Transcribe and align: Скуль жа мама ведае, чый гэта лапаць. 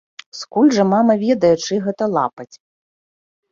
Скуль 0.37 0.71
жа 0.77 0.85
мама 0.93 1.17
ведае, 1.25 1.53
чый 1.67 1.77
гэта 1.85 2.03
лапаць. 2.17 2.51